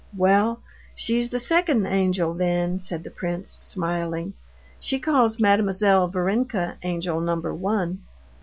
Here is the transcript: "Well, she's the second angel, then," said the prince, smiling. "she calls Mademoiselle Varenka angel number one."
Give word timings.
"Well, 0.17 0.61
she's 0.95 1.29
the 1.29 1.39
second 1.39 1.85
angel, 1.85 2.33
then," 2.33 2.79
said 2.79 3.03
the 3.03 3.11
prince, 3.11 3.59
smiling. 3.61 4.33
"she 4.79 4.99
calls 4.99 5.39
Mademoiselle 5.39 6.07
Varenka 6.07 6.77
angel 6.81 7.21
number 7.21 7.53
one." 7.53 7.99